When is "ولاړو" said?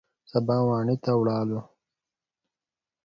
1.19-1.59